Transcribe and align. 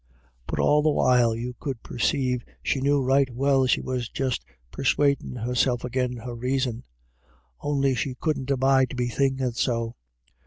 But 0.47 0.57
all 0.57 0.81
the 0.81 0.89
while 0.89 1.35
you 1.35 1.53
could 1.59 1.83
perceive 1.83 2.43
she 2.63 2.81
knew 2.81 3.03
right 3.03 3.29
well 3.29 3.67
she 3.67 3.81
was 3.81 4.09
just 4.09 4.43
persuadin' 4.71 5.35
herself 5.35 5.85
agin 5.85 6.17
her 6.17 6.33
raison; 6.33 6.85
ony 7.61 7.93
she 7.93 8.15
couldn't 8.15 8.49
abide 8.49 8.89
to 8.89 8.95
be 8.95 9.09
thinkin' 9.09 9.51
so. 9.51 9.93